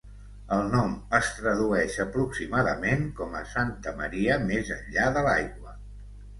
El 0.55 0.69
nom 0.69 0.95
es 1.17 1.29
tradueix 1.39 1.99
aproximadament 2.07 3.07
com 3.21 3.37
a 3.43 3.45
"Santa 3.53 3.95
Maria 4.03 4.41
més 4.51 4.75
enllà 4.81 5.09
de 5.19 5.27
l'aigua". 5.31 5.81